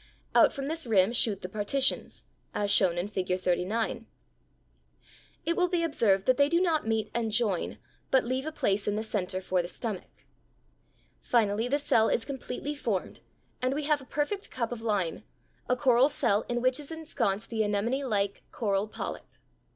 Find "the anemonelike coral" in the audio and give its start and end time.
17.51-18.87